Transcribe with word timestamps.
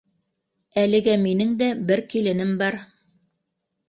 Әлегә 0.83 1.13
минең 1.25 1.51
дә 1.59 1.67
бер 1.91 2.01
киленем 2.13 2.55
бар. 2.63 2.79